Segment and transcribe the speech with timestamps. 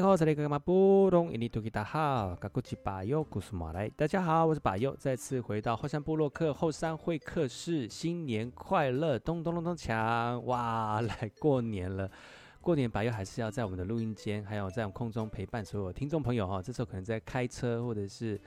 [0.00, 0.16] 客。
[3.96, 10.38] 大家好，我是把右，再次回到后山部落克后山会客室，新年快乐，咚咚咚咚锵！
[10.40, 12.08] 哇，来过年了。
[12.60, 16.62] 过年白又还是要在我们的录音间，还有在我们空中陪伴所有听众朋友哈。
[16.62, 18.40] 这时候可能在开车，或者是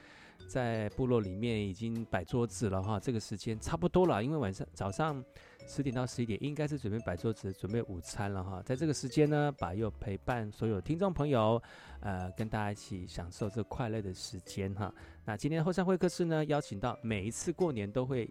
[0.48, 3.00] 在部落里面已经摆桌子了哈。
[3.00, 5.24] 这个时间差不多了，因为晚上早上
[5.68, 8.62] 十点到十一点应该是准备摆桌子、准备午餐了哈。
[8.66, 11.62] 在这个时间呢，把又陪伴所有听众朋友，
[12.00, 14.94] 呃，跟大家一起享受这快乐的时间哈。
[15.26, 18.30] 那今天后山会客室呢，邀请到每一次过年都会，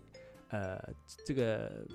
[0.48, 0.78] 呃，
[1.24, 1.86] 这个。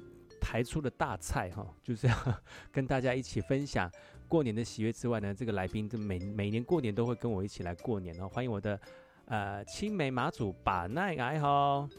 [0.48, 2.16] 抬出的大菜哈，就是要
[2.72, 3.92] 跟大家一起分享
[4.28, 8.30] 过年的喜悦之外呢，这个来宾就每每年过年都会跟我一起来过年哦。
[8.30, 8.80] 欢迎我的
[9.28, 11.90] 呃青梅马祖把奈爱好，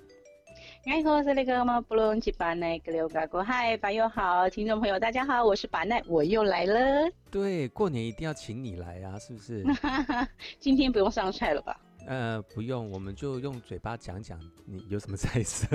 [0.87, 7.11] 爱好是那个嘛布隆吉把奈格留嘎哥嗨，朋友好，听众朋友大家好，我是把奈，我又来了。
[7.31, 9.65] 对，过年一定要请你来啊，是不是？
[10.61, 11.81] 今天不用上菜了吧？
[12.07, 15.67] 呃，不用，我们就用嘴巴讲讲你有什么菜色，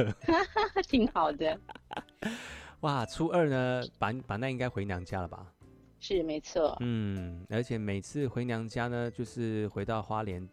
[0.87, 1.59] 挺好的。
[2.79, 5.45] 哇，初二呢，把把奈应该回娘家了吧？
[5.99, 6.77] 是，没错。
[6.79, 10.47] 嗯，而且每次回娘家呢，就是回到花莲，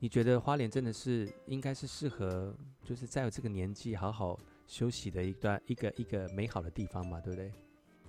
[0.00, 2.54] 你觉得花莲真的是应该是适合，
[2.84, 7.52] 就是在我这个年纪好好休息的一段一个一个美好的地方嘛，对不对？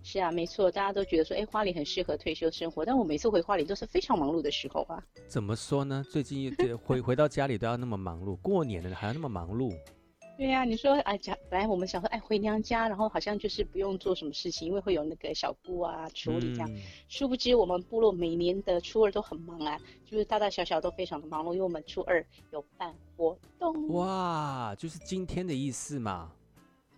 [0.04, 5.04] 是啊，没错，大家都觉得说，哎，花莲很适合退休生活，但我每次回花莲都是非常忙碌的时候啊。
[5.28, 6.06] 怎么说呢？
[6.10, 9.76] 最近回回到家里都要那么忙碌，过年了还要那么忙碌。
[10.40, 16.74] 对呀、啊，你说哎，讲本来我们想说哎回娘家，然后好像就是不用做什么事情，因为会有那个小姑啊处理这样。
[16.74, 16.80] 嗯、
[17.10, 23.90] 殊不知我们部落每年的初二都很忙啊，就是大大小小都非常的忙碌，因为我们初二有办活动。
[23.90, 26.32] 哇，就是今天的意思嘛。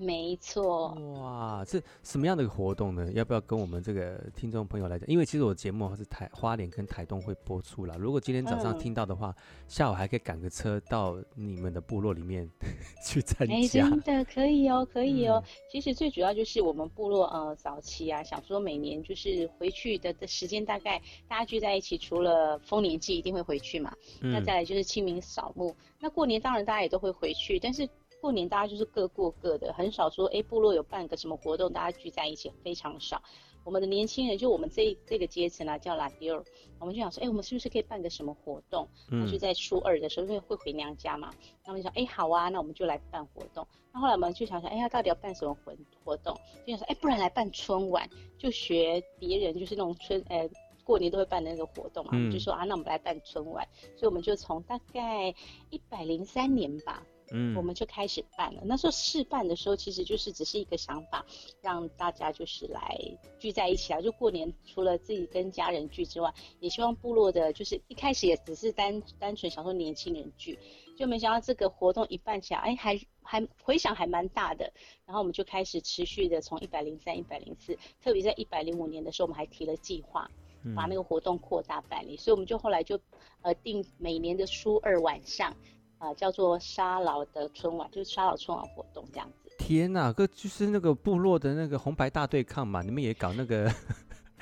[0.02, 3.12] 没错，哇，这什么样的一个活动呢？
[3.14, 5.08] 要不要跟我们这个听众朋友来讲？
[5.08, 7.96] 因为其实我节目是台花莲跟台东会播出啦。
[8.00, 9.36] 如果今天早上听到的话，嗯、
[9.68, 12.50] 下午还可以赶个车到你们的部落里面
[13.06, 13.54] 去参加。
[13.54, 15.44] 哎，真的可以哦，可以哦。
[15.46, 25.76] 嗯、其实最主要就是我们部落呃早期啊，想说每年就是回去的的时间，大概大家聚在一起，除了丰年祭一定会回去嘛，嗯、那再来就是清明扫墓。
[26.00, 27.88] 那过年当然大家也都会回去，但是。
[28.22, 33.22] 过年大家就是各过各的，很少说哎，部落有办个什么活动，大家聚在一起非常少。
[33.64, 36.44] 我们的年轻人就我们这这个阶层啊，叫拉迪尔，
[36.80, 38.88] 我们就想说，哎，我们是不是可以办个什么活动？
[39.10, 41.32] 那就在初二的时候，因为会回娘家嘛，
[41.66, 43.68] 那我们就想，哎，好啊，那我们就来办活动。
[43.94, 46.36] 那后来我们就想想，哎呀，到底要办什么活活动？
[46.66, 50.50] 就想说，哎，不然来办春晚，就学别人，就是那种春，呃，
[50.84, 53.68] 过年都会办的那个活动嘛，嗯、就说啊，那我们来办春晚。
[53.96, 55.36] 所以我们就从大概
[55.70, 57.04] 一百零三年吧。
[57.34, 58.62] 嗯，我们就开始办了。
[58.66, 61.26] 那时候试办的时候，其实就是只是一个想法，
[61.62, 63.00] 让大家就是来
[63.40, 64.02] 聚在一起啊。
[64.02, 70.60] 就过年除了自己跟家人聚之外，也希望部落的，就是一开始也只是单单纯想说年轻人聚，
[70.98, 74.72] 就没想到这个活动一办起来，哎，还还回响还蛮大的。
[75.06, 80.30] 然后我们就开始持续的从一百零三、一百零四，特别在一百零五年的时候，我们还提了计划，
[80.76, 82.18] 把那个活动扩大办理。
[82.18, 83.00] 所以我们就后来就
[83.42, 85.56] 呃定每年的初二晚上。
[86.02, 89.52] 啊、呃，叫做沙劳的春晚，就是沙劳春晚活动这样子。
[89.60, 92.82] 天哪，个就是那个部落的那个红白大对抗嘛？
[92.82, 93.72] 你们也搞那个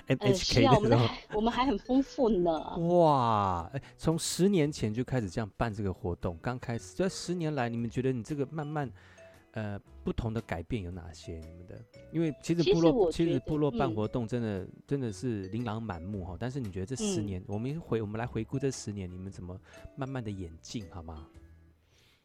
[0.07, 2.77] NHK 的、呃、啊，我们还我们还很丰富呢。
[2.77, 8.89] 哇，哎，从十年前就开始这样办这个活动，刚开始这十年来，你们觉得你这个慢慢
[9.51, 11.33] 呃不同的改变有哪些？
[11.33, 11.77] 你们的，
[12.13, 16.37] 因为其实部落其实，部落办活动真的、嗯、真的是琳琅满目哈。
[16.39, 19.59] 但是你觉得这十年，嗯、我们回我们来回顾这十年，你们怎么
[19.97, 21.27] 慢慢的演进，好吗？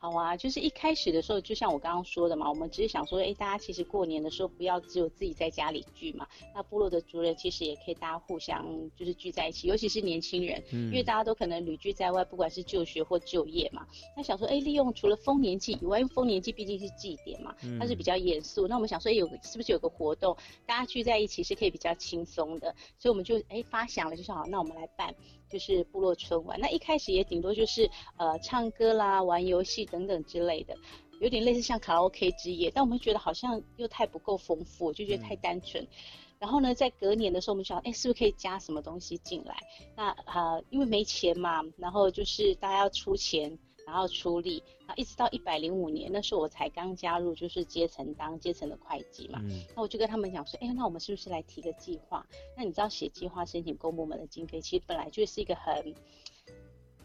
[0.04, 20.36] 好啊，就是一开始的时候，就像我刚刚说的嘛，我们只是想说，哎，大家其实过年的时候不要只有自己在家里聚嘛，那部落的族人其实也可以大家互相就是聚在一起，尤其是年轻人，嗯，因为大家都可能旅居在外，不管是就学或就业嘛，那想说，哎，利用除了丰年祭以外，因为丰年祭毕竟是祭典嘛，它是比较严肃，那我们想说，哎，有是不是有个活动，
[20.66, 25.14] 大家聚在一起是可以比较轻松的，所以我们就哎发想了，就说好，那我们来办。
[25.54, 30.76] 就是部落春晚，那一开始也顶多就是呃唱歌啦、玩游戏等等之类的，
[31.20, 35.80] 有点类似像卡拉 OK 之夜，但我们觉得好像又太不够丰富，就觉得太单纯。
[35.84, 35.88] 嗯、
[36.40, 39.56] 然后呢，在隔年的时候，我们想，哎，是不是可以加什么东西进来？
[39.94, 43.56] 那啊、呃，因为没钱嘛，然后就是大家要出钱，
[43.86, 49.38] 然后出力，然后一直到一百零五年，那时候我才刚加入，就是阶层当阶层的会计嘛。
[49.42, 49.64] 嗯。
[49.76, 52.26] 那我就跟他们讲说，哎，那我们是不是来提个计划？
[52.56, 55.94] 那你知道写计划申请公部门的经费，其实本来就是一个很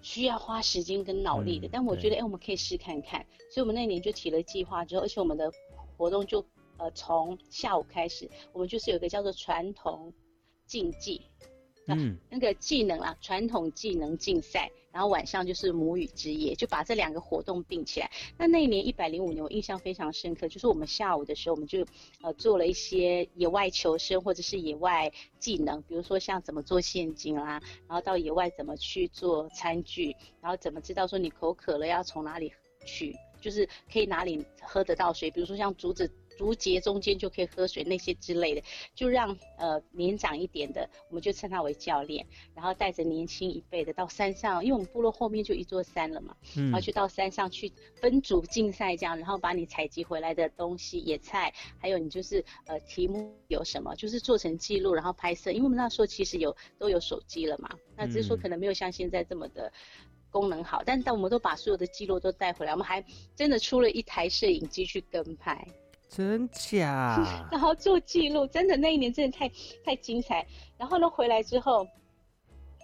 [0.02, 1.68] 需要花时间跟脑力的。
[1.68, 3.26] 嗯、但我觉得，哎，我们可以试看看。
[3.52, 5.52] 所以我们那年就提了计划之后，而且我们的
[5.98, 6.46] 活动就
[6.78, 10.14] 呃从下午开始，我们就是有一个叫做传统
[10.66, 11.22] 竞技。
[11.98, 18.10] 嗯，那个技能啊，传统技能竞赛，然后晚上就是母语之夜，就把这两个活动并起来。
[18.38, 21.86] 那那一年一百零五年，我印象非常深刻，就是我们下午的时候，我们就
[22.22, 32.52] 呃做了一些野外求生或者是野外技能，比如说像怎么做陷阱啦，然后到野外怎么去做餐具，然后怎么知道说你口渴了要从哪里
[32.86, 36.12] 取，就是可以哪里喝得到水，比如说像竹子。
[36.40, 38.64] 竹节中间就可以喝水那些之类的，
[38.96, 42.26] 就让呃年长一点的，我们就称他为教练，
[42.56, 59.70] 然后带着年轻一辈的到山上，因为我们部落后面就一座山了嘛，嗯，然后去到山上去分组竞赛这样，然后把你采集回来的东西、野菜，还有你就是呃题目有什么，就是做成记录，然后拍摄，因为我们那时候其实有都有手机了嘛，那只是说可能没有像现在这么的
[60.32, 63.04] 功能好，但但我们都把所有的记录都带回来，我们还
[63.36, 65.68] 真的出了一台摄影机去跟拍。
[66.10, 67.48] 真假？
[67.52, 69.50] 然后做记录，真的那一年真的太
[69.86, 70.46] 太精彩。
[70.78, 71.88] 然后呢，回来之后，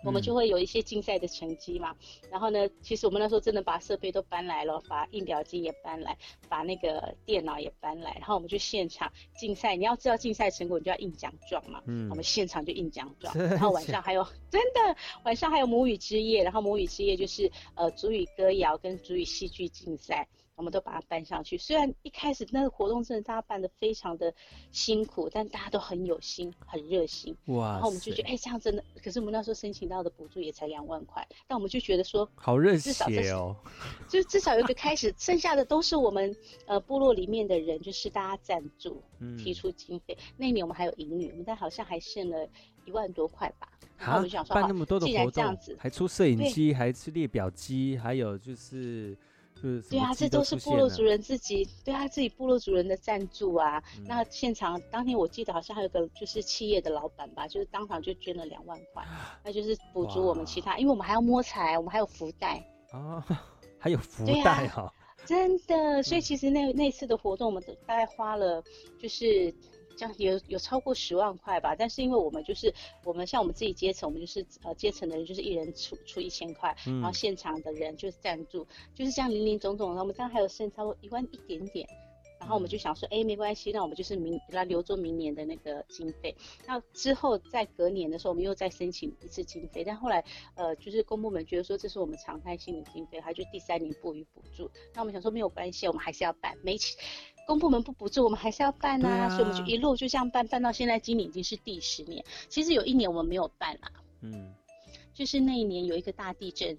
[0.04, 1.95] 我们就会有一些竞赛的成绩嘛。
[2.24, 6.16] 嗯、然后呢，其实我们那时候真的把设备都搬来了，把印表机也搬来，
[6.48, 8.13] 把那个电脑也搬来。
[8.19, 9.75] 然后我们就现场竞赛。
[9.75, 11.81] 你要知道竞赛成果，你就要印奖状嘛。
[11.88, 12.07] 嗯。
[12.12, 13.36] 我们现场就印奖状。
[13.36, 20.27] 然后晚上还有 真的晚上还有母语之夜，然后母语之夜就是呃主语歌谣跟主语戏剧竞赛。
[20.55, 21.57] 我们都把它搬上去。
[21.57, 24.33] 虽然一开始那个活动真的大家办的非常的
[24.71, 27.35] 辛苦，但大家都很有心，很热心。
[27.47, 27.73] 哇！
[27.73, 28.83] 然后我们就觉得，哎、欸，这样真的。
[29.03, 33.55] 可是我们那时候申请到的补助也才两万块，但我们就觉得说，好热血哦！
[34.07, 36.35] 就至少有一个开始，剩下的都是我们
[36.65, 39.03] 呃部落里面的人，就是大家赞助，
[39.37, 40.33] 提出经费、嗯。
[40.37, 42.47] 那一年我们还有盈余，我们但好像还剩了
[42.85, 43.69] 一万多块吧。
[43.97, 49.17] 然后我们就想说，办那么多的活动，还出摄影机，还出列表机，还有就是。
[49.89, 54.03] 对啊，这都是部落族人自己，对啊，自己部落族人的赞助啊、嗯。
[54.05, 59.03] 那现场当天我记得好像还有个就是企业的老板吧，就是当场就捐了两万块，
[59.43, 63.25] 那就是补足我们其他，因为我们还要摸彩，我们还有福袋啊，
[63.79, 64.93] 还有福袋哈、啊，
[65.25, 66.03] 真的。
[66.03, 68.63] 所以其实那那次的活动，我们大概花了
[68.99, 69.53] 就是。
[69.95, 81.88] 这样有有超过十万块吧，但是因为我们就是我们像我们自己阶层，我们就是呃阶层的人就是一人出出一千块，然后现场的人就是赞助，就是这样林林总总，然后我们当然还有剩超过一万一点点，
[82.45, 86.36] 然后我们就想说，哎，没关系，那我们就是明来留作明年的那个经费，
[86.68, 96.95] 那之后在隔年的时候，我们又再申请一次经费，但后来呃就是公部门觉得说这是我们常态性的经费，他就第三年不予补助，那我们想说没有关系，我们还是要办，没钱。
[97.47, 102.24] 公部门不补助，我们还是要办呐、啊啊，所以我们就一路就这样办，办到现在，今年已经是第十年。
[102.48, 103.91] 其实有一年我们没有办啦，
[104.21, 104.53] 嗯，
[105.13, 106.75] 就是那一年有一个大地震，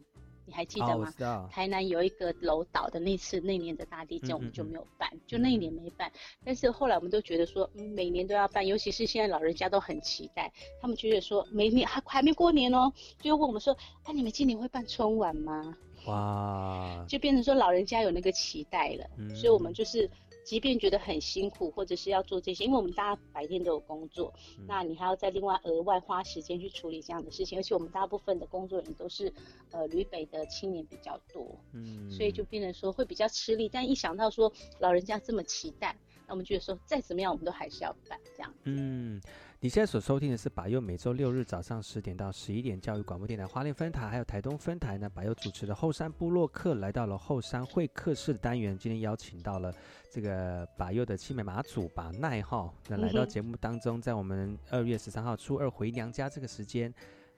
[0.46, 1.12] 你还记得吗？
[1.20, 6.10] 哦、台南有一个楼倒的那次，那年的大地震我们就没有办，嗯嗯嗯，就那一年没办。
[6.44, 15.76] 但是后来我们都觉得说，嗯，每年都要办，尤其是现在老人家都很期待，他们觉得说，每年还还没过年哦，就问我们说，哎、啊，你们今年会办春晚吗？
[16.06, 20.08] 哇，就变成说老人家有那个期待了，嗯、所以我们就是。
[20.46, 29.32] 即便觉得很辛苦，或者是要做这些，因为我们大家白天都有工作，嗯、那你还要再另外额外花时间去处理这样的事情，而且我们大部分的工作人都是
[29.72, 33.68] 呃旅北的青年比较多，嗯，所以就变成说会比较吃力。
[33.68, 38.52] 但一想到说老人家这么期待，那我们觉得说再怎么样，我们都还是要办这样。
[38.64, 39.20] 嗯。
[39.58, 48.76] 你现在所收听的是把右每周六日早上十点到十一点教育广播电台花莲分台，还有台东分台呢，把右主持的后山部落客来到了后山会客室的单元。
[48.76, 49.74] 今天邀请到了
[50.12, 56.92] 这个把右的青梅马祖把奈哈，那来到节目当中，在我们二月十三号初二回娘家这个时间，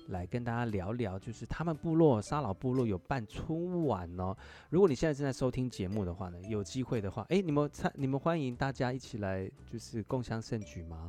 [0.09, 4.37] 来跟大家聊聊，就是他们部落沙老部落有办春晚哦。
[4.71, 11.09] 如果你现在正在收听节目的话呢，有机会的话，哎，你们参，你们欢迎大家一起来，就是共襄盛举吗？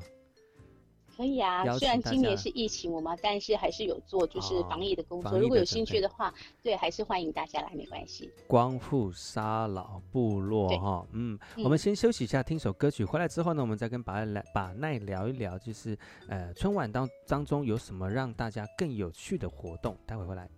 [1.20, 5.32] 可以啊，虽然今年是疫情，我们但是还是有做就是防疫的工作。
[5.32, 6.34] 哦、如果有兴趣的话，
[6.64, 8.32] 对，还是欢迎大家来，没关系。
[8.48, 13.04] 光复沙老部落哈，嗯，我们先休息一下，听首歌曲。
[13.04, 15.98] 回来之后呢，我们再跟把来把奈聊一聊，就是
[16.30, 19.98] 呃春晚当当中有什么让大家更有趣的活动。
[20.06, 20.50] 待会回来。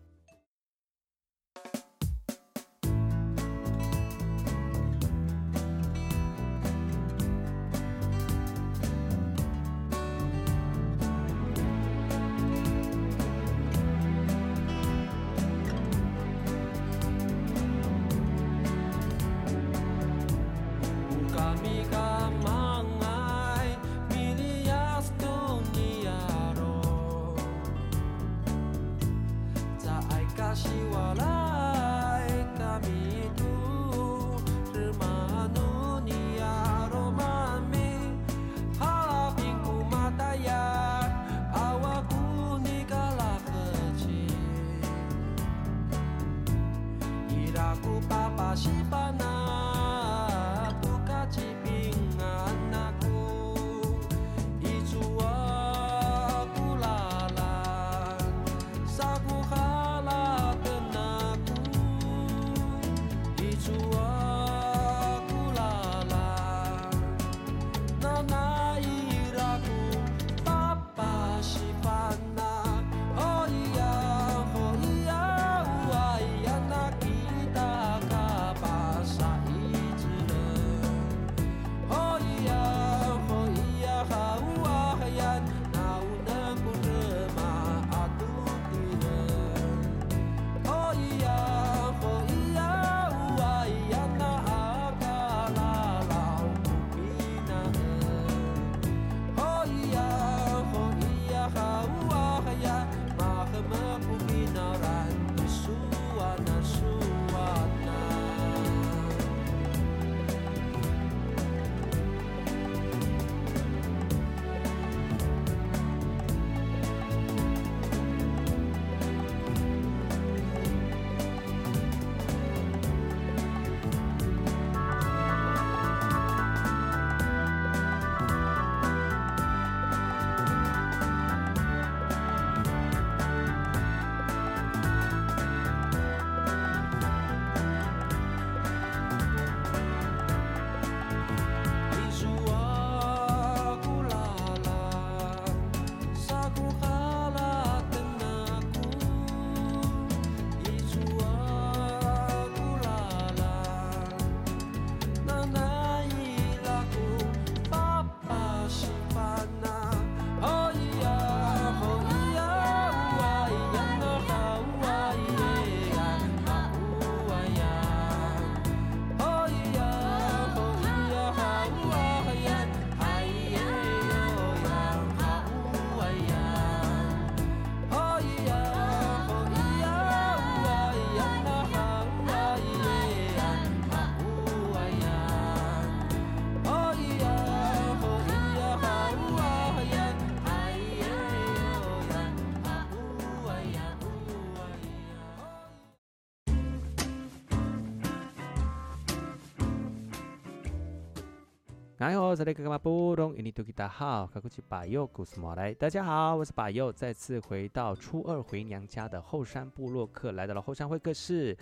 [202.02, 203.36] 哎呦，这里干嘛不懂？
[203.38, 205.72] 印尼多吉大好，卡古奇巴佑古斯莫来。
[205.72, 211.56] 大家好，我是巴佑，再次回到初二回娘家的后山部落客，来到了后山会客室。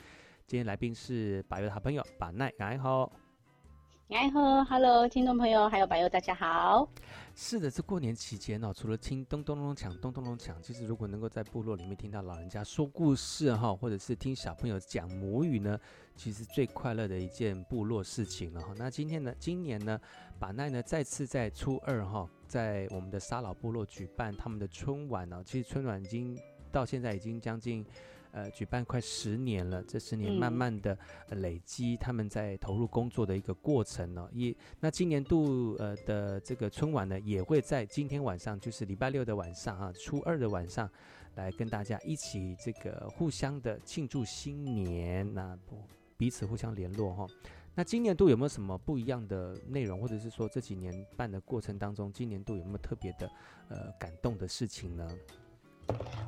[0.47, 3.11] 今天来宾是巴佑的好朋友巴奈，哎好。
[4.09, 6.89] 哎呵，Hello，听众朋友，还有朋友，大家好。
[7.35, 15.79] 是的，这过年期间哦，除了听咚咚咚锵，咚咚咚锵，其实如果能够在部落里面听到老人家说故事哈，或者是听小朋友讲母语呢，
[16.15, 18.73] 其实最快乐的一件部落事情了哈。
[18.75, 20.01] 那今天呢，今年呢，
[20.39, 25.43] 巴奈呢再次在初二哈，在我们的沙老部落举办他们的春晚呢。
[25.45, 26.35] 其实春晚已经
[26.71, 27.85] 到现在已经将近。
[28.31, 30.97] 呃，举办快十年了，这十年慢慢的
[31.31, 34.29] 累积，他们在投入工作的一个过程呢、哦。
[34.33, 40.89] 也那今年度呃的这个春晚呢，也会在今天晚上，就是礼拜六的晚上啊，初二的晚上，
[41.35, 45.57] 来跟大家一起这个互相的庆祝新年，那
[46.15, 47.29] 彼此互相联络哈、哦。
[47.75, 53.31] 那今年度有没有什么不一样的内容，或者是说这几年办的过程当中，今年度有没有特别的
[53.69, 55.09] 呃感动的事情呢？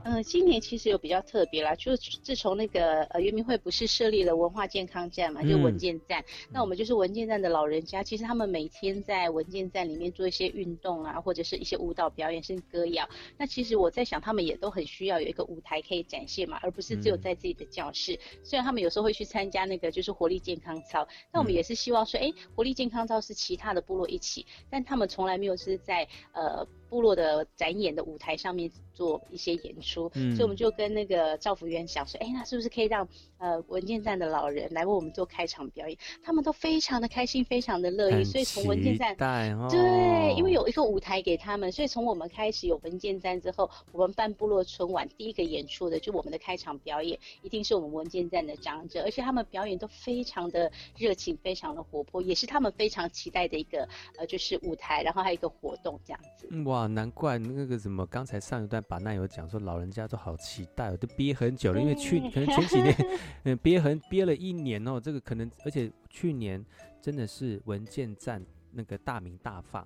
[0.04, 13.08] 嗯、呃，今年其实有比较特别啦，就自从那个呃原民会不是设立了文化健康站嘛，就文健站，嗯、那我们就是文健站的老人家，其实他们每天在文健站里面做一些运动啊，或者是一些舞蹈表演，甚至歌谣。
[13.38, 18.16] 那其实我在想，他们也都很需要有一个舞台可以展现嘛，而不是只有在自己的教室。
[18.16, 26.68] 嗯、虽然他们有时候会去参加那个就是活力健康操，那我们也是希望说，哎、欸，活力健康操是其他的部落一起，但他们从来没有是在呃。
[26.92, 35.98] 部落的展演的舞台上面做一些演出，嗯、所以我们就跟那个赵福源想说，哎，那是不是可以让呃文件站的老人来为我们做开场表演？
[36.22, 38.24] 他们都非常的开心，非常的乐意。
[38.24, 39.16] 所以从文件站，
[39.58, 56.50] 哦、对，因为有一个舞台给他们，所以从我们开始有文件站之后，我们办部落春晚第一个演出的就我们的开场表演，一定是我们文件站的长者，而且他们表演都非常的热情，非常的活泼，也是他们非常期待的一个呃就是舞台，然后还有一个活动这样子。
[56.66, 56.82] 哇。
[56.82, 62.96] 啊，难怪那个什么，刚才上一段把那有讲说，老人家都好期待，哦都憋很久了，因为去可能前几年，
[63.44, 66.64] 嗯，憋很憋了一年哦，这个可能，而且去年
[67.02, 69.86] 真的是文件站那个大名大放。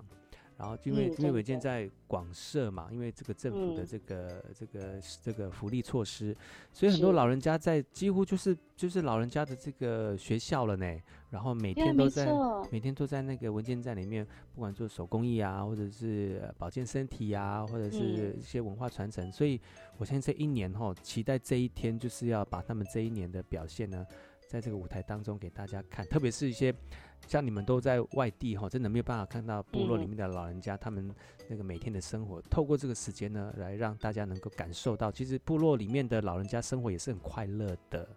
[0.57, 6.35] 然后因为、嗯、因为文健在广设嘛，因为这个政府的这个、嗯、这个这个福利措施，
[6.71, 10.97] 所以很多老人家在几乎就是就是老人家的这个学校了呢。
[11.29, 12.25] 然后每天都在
[12.71, 19.27] 每天都在那个文件站里面，不管做手工艺啊，或者是保健身体啊，或者是一些文化传承。
[19.27, 19.59] 嗯、所以
[19.97, 24.05] 我相信这一年哈、哦，期待这一天就是要把他们这一年的表现呢，
[24.47, 26.73] 在这个舞台当中给大家看，特别是一些。
[27.27, 31.15] 像你们都在外地哈，真的没有办法看到部落里面的老人家，嗯、他们
[31.47, 32.41] 那个每天的生活。
[32.43, 38.07] 透过这个时间呢，来让大家能够感受到，其实部落里面的老人家生活也是很快乐的。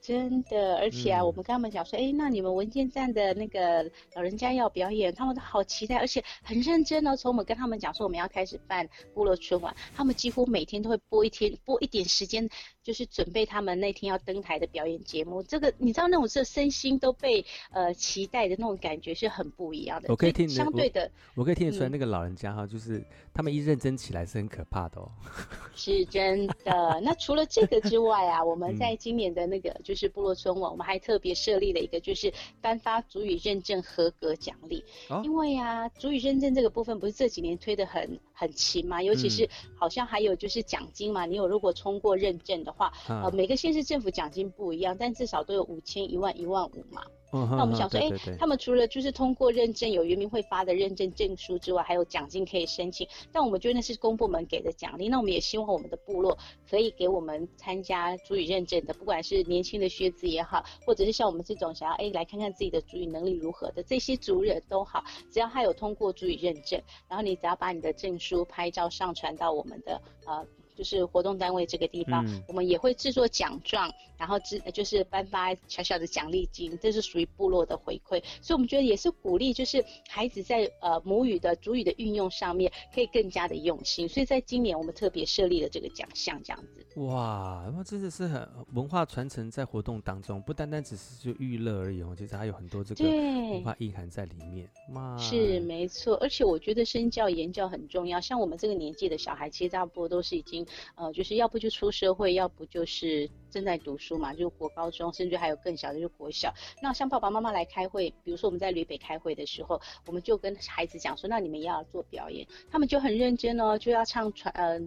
[0.00, 3.82] 真的，而且啊，嗯、我们跟他们讲说，哎，那你们文件站的那个
[4.14, 7.16] 老人家要表演，他们都好期待，而且很认真哦。
[7.16, 12.48] 从我们跟他们讲说我们要开始办部落春晚，他们几乎每天都会播一天，播一点时间。
[12.86, 20.06] 就是准备他们那天要登台的表演节目，这个你知道那种这身心都被呃期待的那种感觉是很不一样的。
[20.08, 25.10] 我可以听相对的我，我可以听得出来，那个老人家哈，嗯、就是他们一认真起来是很可怕的哦。
[25.74, 27.00] 是真的。
[27.02, 34.84] 那除了这个之外啊，我们在今年的那个就是部落春晚，我们还特别设立了一个就是颁发足语认证合格奖励。
[35.08, 47.02] 哦、因为啊，足语认证这个部分不是这几年推的很很勤嘛，尤其是好像还有就是奖金嘛，嗯、你有如果通过认证的话，呃，每个县市政府奖金不一样，但至少都有五千、一万、一万五嘛。
[47.36, 53.06] 嗯、那我们想说，哎、欸，他们除了就是通过认证有原民会发的认证证书之外，还有奖金可以申请。
[53.32, 56.36] 但我们觉得那是公部门给的奖励，那我们也希望我们的部落
[56.68, 70.46] 可以给我们参加族语认证的，不管是年轻的学子也好，或者是像我们这种想要哎、欸、来看看自己的族语能力如何的这些族人都好，只要他有通过族语认证，然后你只要把你的证书拍照上传到我们的呃。
[70.76, 87.00] 就是活动单位这个地方，嗯、我们也会制作奖状，然后制就是颁发小小的奖励金，这是属于部落的回馈，所以我们觉得也是鼓励，就是孩子在呃母语的主语的运用上面可以更加的用心，所以在今年我们特别设立了这个奖项，这样子。
[87.00, 94.68] 哇，那真的是很文化传承在活动当中，不单单只是就娱乐而已哦，其实还有很多这个文化意涵在里面。
[94.88, 100.65] 对是没错，而且我觉得身教言教很重要，像我们这个年纪的小孩，其实大部分都是已经。
[100.94, 106.52] 呃，就是要不就出社会，要不就是正在读书嘛，就是国高中，甚至还有更小的就国小。
[106.82, 114.80] 那像爸爸妈妈来开会，比如说我们在吕北开会的时候，我们就跟孩子讲说，那你们要做表演，他们就很认真哦，就要唱传呃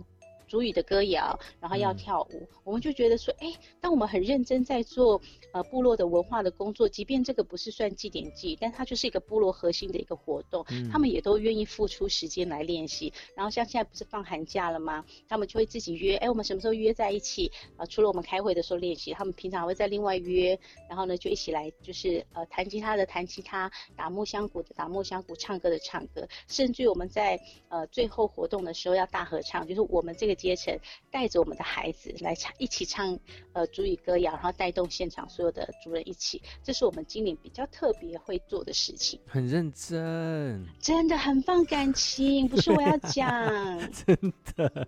[0.49, 5.21] 族语的歌谣，然后要跳舞，嗯、我们就觉得说，哎，当我们很认真在做
[5.53, 13.13] 呃部落的文化的工作，即便这个不是算祭典祭，但它就是一个部落核心的一个活动，嗯、他们也都愿意付出时间来练习。
[13.35, 15.05] 然后像现在不是放寒假了吗？
[15.27, 17.51] 他们就会自己约，哎，我们什么时候约在一起？
[17.77, 20.59] 啊、呃，除了我们开会的时候练习，他们平常会在另外约，
[20.89, 30.75] 然后呢就一起来，就是呃弹吉他的弹吉他，打木箱鼓的打木箱鼓，唱歌的唱歌，甚至于我们在呃最后活动的时候要大合唱，就是我们这个阶层
[31.11, 33.19] 带着我们的孩子来唱，一起唱
[33.53, 39.19] 呃族语歌谣，然后带动现场所有的族人一起，这是我们今年比较特别会做的事情。
[39.27, 43.29] 很认真，真的很放感情，不是我要讲，
[43.91, 44.87] 真的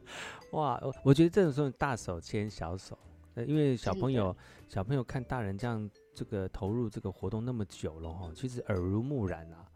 [0.51, 2.97] 哇，我我觉得这种时候大手牵小手，
[3.35, 4.35] 呃，因为小朋友
[4.69, 9.67] 小朋友看大人这样这个投入这个活动那么久了哈，其实耳濡目染啊。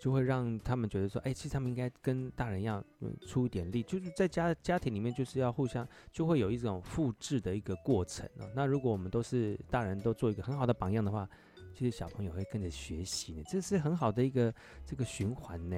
[0.00, 8.48] 就会让他们觉得说，哎，其实他们应该跟大人一样，嗯，出一点力，就是在家家庭里面，就是要互相，就会有一种复制的一个过程哦。
[8.54, 11.28] 那如果我们都是大人都做一个很好的榜样的话，
[11.74, 14.54] 其实小朋友会跟着学习呢，这是很好的一个
[14.86, 15.76] 这个循环呢。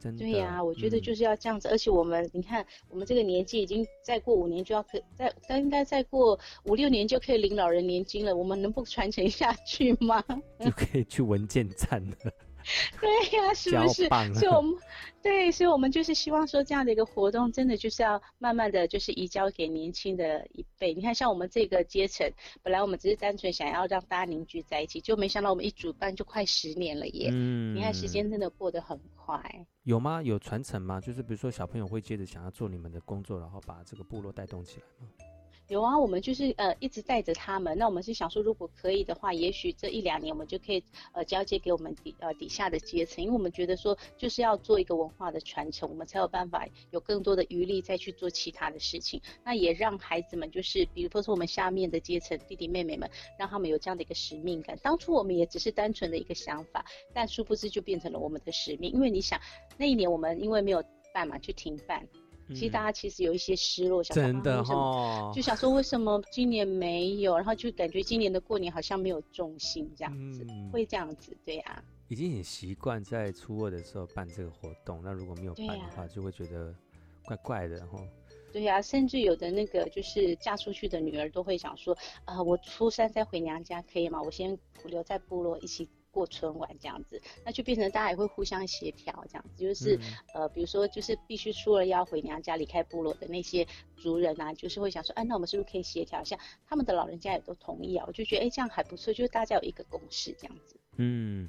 [0.00, 0.20] 真的。
[0.20, 10.22] 对呀、啊，我觉得就是要这样子，嗯、而且我们你看，我们这个年纪已经再过五年就要可再，再应该再过五六年就可以领老人年金了，我们能不传承下去吗？
[10.60, 12.16] 就可以去文件站了。
[13.00, 14.08] 对呀、啊， 是不是？
[14.34, 14.74] 所以我们
[15.22, 20.94] 对，所以我们就是希望说，这样的一个活动，真的就是要慢慢的就是移交给年轻的一辈。
[20.94, 22.30] 你看，像我们这个阶层，
[22.62, 27.30] 本来我们只是单纯想要让大家凝聚在一起，就没想到我们一主办就快十年了耶。
[27.32, 29.66] 嗯，你看时间真的过得很快。
[29.82, 30.22] 有吗？
[30.22, 31.00] 有传承吗？
[31.00, 35.08] 就是比如说小朋友会接着想要做你们的工作，然后把这个部落带动起来吗？
[35.68, 37.76] 有啊，我们就是呃一直带着他们。
[37.76, 49.20] 那我们是想说，如果可以的话，也许这一两年我们就可以呃交接给我们底呃底下的阶层，因为我们觉得说就是要做一个文化的传承，我们才有办法有更多的余力再去做其他的事情。
[49.44, 54.78] 那也让孩子们就是，比如说我们下面的阶层弟弟妹妹们，让他们有这样的一个使命感。
[54.82, 58.90] 当初我们也只是单纯的一个想法，但殊不知就变成了我们的使命。
[58.90, 59.38] 因为你想，
[59.76, 62.08] 那一年我们因为没有办嘛，去停办。
[62.48, 71.84] 其实大家其实有一些失落，想真的哈，就想说为什么今年没有，然后就感觉今年的过年好像没有重心这样子，嗯、会这样子，对呀、啊。
[72.08, 76.74] 已经很习惯在初二的时候办这个活动，那如果没有办的话，就会觉得
[77.24, 77.98] 怪怪的哈。
[78.50, 84.22] 对呀、啊，甚至有的那个就是嫁出去的女儿都会想说，啊、呃，我初三再回娘家可以吗？
[84.22, 85.86] 我先留在部落一起。
[86.10, 93.66] 过春晚这样子，那就变成大家也会互相协调，这样子就是、嗯、呃，比如说就是必须出了要回娘家离开部落的那些
[93.96, 96.38] 族人啊，就是会想说，哎、啊，那我们是不是可以协调一下？
[96.66, 100.76] 他们的老人家也都同意啊，我就觉得哎，这样还不错，就是大家有一个共识这样子。
[100.96, 101.48] 嗯。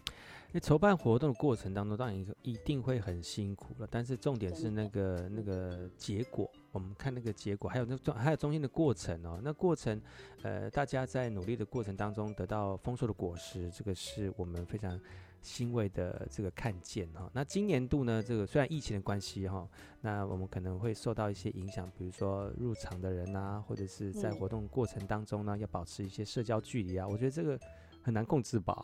[0.51, 9.39] 那筹办活动的过程当中，当然一定会很辛苦了，但是重点是那个那个结果，我们看那个结果，还有那中还有中间的过程哦。
[9.43, 10.01] 那过程，
[10.41, 14.99] 呃，大家在努力的过程当中得到丰硕的果实，这个是我们非常
[15.43, 17.31] 欣慰的这个看见哈、哦。
[17.31, 19.69] 那今年度呢，这个虽然疫情的关系哈、哦，
[20.01, 27.59] 那我们可能会受到一些影响，比如说入场的人啊，或者是在活动过程当中呢，嗯、要保持一些社交距离啊，我觉得这个
[28.01, 28.83] 很难控制吧。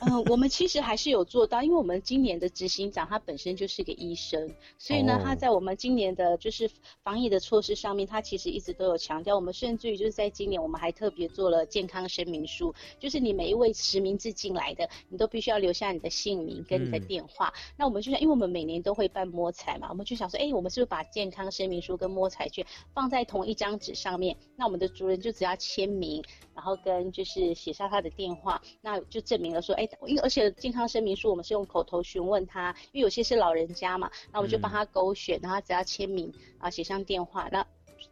[0.00, 5.22] 嗯、呃，我们其实还是有做到，因为我们今年的执行长他本身就是个医生，所以呢，oh.
[5.22, 6.70] 他在我们今年的就是
[7.02, 9.34] 防疫的措施上面，他其实一直都有强调。
[9.36, 17.48] 我们甚至于就是在今年，我们还特别做了健康声明书，就是你每一位实名制进来的，你都必须要留下你的姓名跟你的电话。
[17.48, 24.36] 嗯、那我们就想，因为我们每年都会办摸彩嘛，我们就想说，哎，我们是不是把健康声明书跟摸彩券放在同一张纸上面？
[24.56, 26.22] 那我们的主人就只要签名，
[26.54, 29.62] 然后跟就是写上他的电话，那就证明了。
[29.62, 37.66] 说哎，因为而且健康声明书我们是用口头询问他，因为有些是老人家嘛，那我们就帮他勾选，然后只要签名啊，写上电话，那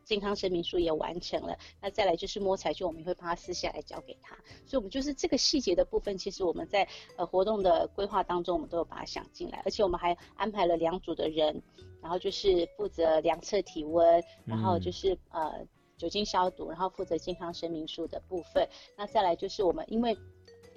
[0.05, 1.57] 健康声明书也完成了。
[1.81, 4.35] 那再来就是摸彩券，我们也会帮他撕下来交给他。
[4.67, 11.63] 所以，我们就是这个细节的部分，其实我们在呃活动的规划当中，我们都有把它想进来，而且我们还安排了两组的人，
[12.03, 18.69] 然后就是负责量测体温，然后就是呃酒精消毒，然后负责健康声明书的部分。
[18.97, 20.17] 那再来就是我们因为。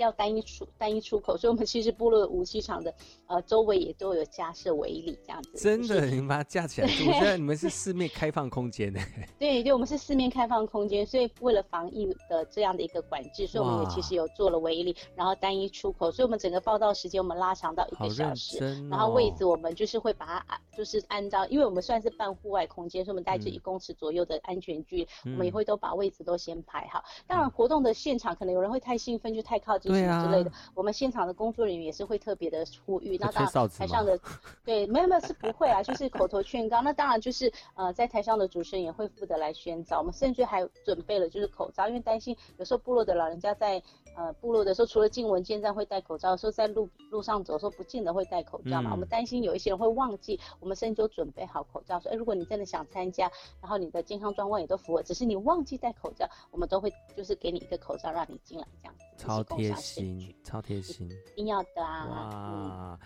[0.02, 2.94] 要单一出单一出口，所以我们其实部落的武器厂的
[3.28, 5.52] 呃周围也都有架设围篱这样子。
[5.56, 9.00] 真的，就是、你们把它架起来，我觉得你们是四面开放空间呢。
[9.40, 27.04] 对对，我们是四面开放空间，所以为了防疫的这样的一个管制，所以我们也其实有做了围篱，然后单一出口，所以我们整个报道时间我们拉长到一个小时，哦、然后位置我们就是会把它就是按照，因为我们算是半户外空间，所以我们带着一公尺左右的安全距离，嗯、我们也会都把位置都先排好。
[27.28, 29.90] 当然活动的现场可能有人会太兴奋就太靠近。
[29.93, 33.17] 是什么之类的，啊、我们现场的工作人员也是会特别的呼吁。
[33.17, 34.19] 那当然台上的
[34.63, 36.82] 对，没有没有是不会啊，就是口头劝告。
[36.82, 39.99] 那当然就是呃，在台上的主持人也会负责来宣导。
[39.99, 43.82] 我们甚至还准备了就是口罩，因为担心有时候部落的老人家在
[44.15, 48.89] 呃部落的时候，除了进文件站会戴口罩，的时候在路路上走的时候不见得会戴口罩嘛。
[48.89, 58.95] 嗯、我们担心有一些人会忘记，我们甚至就准备好口罩，说哎，如果你真的想参加，然后你的健康状况也都符合，只是你忘记戴口罩，我们都会就是给你一个口罩让你进来这样。
[59.17, 62.08] 超贴心，超贴心，一定要的啊！
[62.10, 63.00] 哇，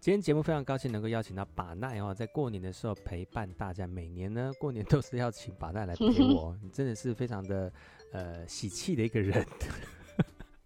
[0.00, 3.86] 今天节目非常高兴能够邀请到把奈哦，在过年的时候陪伴大家。
[3.86, 7.72] 每年呢，过年都是要请把奈来陪我， 你真的是非常的
[8.12, 9.46] 呃喜气的一个人。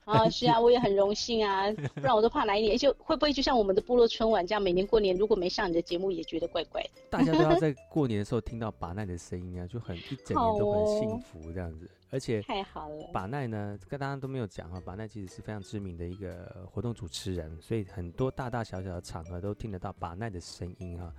[0.05, 6.91] 啊，是啊，我也很荣幸啊，不然我都怕哪一年就会不会就像我们的部落春晚这样，每年过年如果没上你的节目，也觉得怪怪的。
[7.11, 11.91] 大家都要在过年的时候听到把奈的声音啊，就很一整年都很幸福这样子。
[12.11, 21.13] 而且太好了，把奈呢，跟大家都没有讲啊，把奈其实是非常知名的一个活动主持人，所以很多大大小小的场合都听得到把奈的声音哈。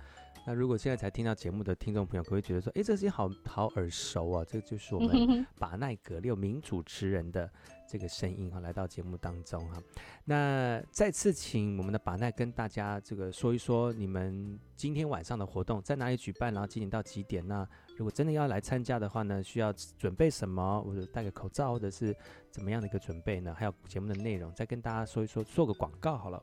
[0.46, 7.50] 那如果现在才听到节目的听众朋友，可能会觉得说，哎，这声音好好耳熟啊，这就是我们 把奈格六名主持人的
[7.88, 9.82] 这个声音哈，来到节目当中哈。
[10.24, 17.66] 那再次请我们的把奈跟大家这个说一说，你们今天晚上的活动在哪里举办，然后几点到几点那？
[17.96, 20.82] 如果真的要来参加的话呢，需要准备什么？
[20.82, 22.14] 或者戴个口罩，或者是
[22.50, 23.54] 怎么样的一个准备呢？
[23.56, 26.42] 还有节目的内容，再跟大家说一说，做个广告好了。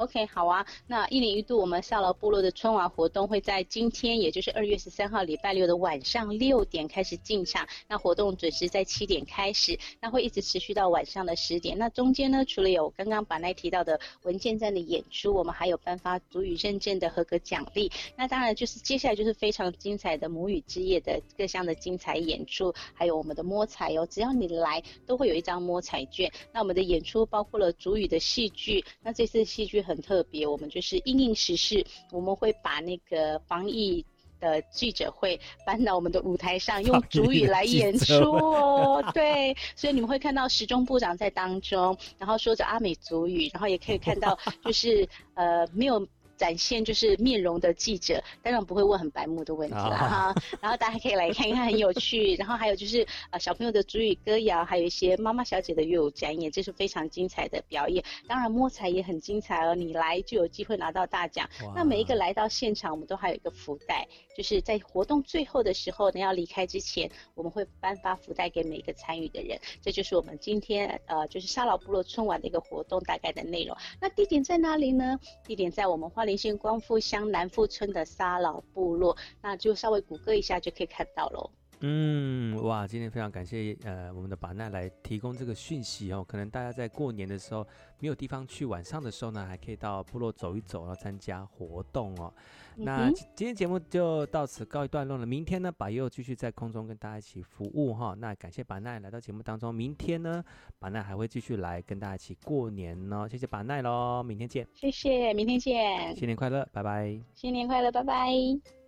[0.00, 0.64] OK，好啊。
[0.86, 7.68] 那一年一度我们少劳部落的春晚活动会在今天，也就是二月十三号礼拜六的晚上六点开始进场。
[7.86, 11.76] 那活动准时在七点开始，那会一直持续到晚上的十点。
[11.76, 17.92] 那中间呢，除了有刚刚巴奈提到的文件站的演出，我们还有颁发族语认证的合格奖励。
[18.16, 24.06] 那当然就是接下来就是非常精彩的母语之夜的各项的精彩演出，还有我们的摸彩哦。
[24.10, 26.32] 只要你来，都会有一张摸彩券。
[26.54, 30.00] 那我们的演出包括了族语的戏剧，那这次戏剧很。
[30.00, 34.04] 特别，我们就是因应时事，我们会把那个防疫
[34.40, 39.04] 的记者会搬到我们的舞台上，用主语来演出哦。
[39.14, 46.04] 对，所以你们会看到时钟部长在当中，然后说着阿美族语，然后也可以看到就是呃没有。
[46.40, 50.34] 展现就是面容的记者，当然不会问很白目的问题了哈。
[50.58, 52.34] 然后大家可以来看一看，很有趣。
[52.40, 58.02] 然后还有就是呃小朋友的主语歌谣，还有一些妈妈小姐的乐舞展演，这是非常精彩的表演。
[58.26, 61.46] 当然摸彩也很精彩哦，你来就有机会拿到大奖。
[61.74, 69.60] 那每一个来到现场，我们都还有一个福袋，就是在活动最后的时候呢，要离开之前，我们会颁发福袋给每一个参与的人。
[69.82, 73.76] 这就是我们今天呃就是沙老部落春晚的一个活动大概的内容。
[74.00, 75.20] 那地点在哪里呢？
[75.44, 76.29] 地点在我们花莲。
[76.30, 81.50] 连线光复乡南富村的沙老部落，那就稍微谷歌一下就可以看到喽。
[81.82, 86.22] 嗯，哇，今天非常感谢呃我们的把奈来提供这个讯息哦。
[86.26, 87.66] 可能大家在过年的时候
[87.98, 92.32] 没有地方去，晚上的时候呢，还可以到部落走一走，然后参加活动哦。
[92.76, 95.26] 那今天节目就到此告一段落了。
[95.26, 98.14] 明天呢，把又继续在空中跟大家一起服务哈。
[98.18, 99.74] 那感谢把奈来到节目当中。
[99.74, 100.42] 明天呢，
[100.78, 103.28] 把奈还会继续来跟大家一起过年哦。
[103.28, 104.66] 谢谢把奈喽，明天见。
[104.74, 106.14] 谢谢，明天见。
[106.16, 107.20] 新年快乐，拜拜。
[107.34, 108.79] 新年快乐，拜拜。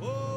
[0.00, 0.27] 哦